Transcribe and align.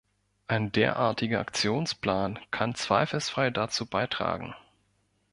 Ein 0.47 0.71
derartiger 0.71 1.39
Aktionsplan 1.41 2.39
kann 2.49 2.73
zweifelsfrei 2.73 3.51
dazu 3.51 3.85
beitragen. 3.85 4.55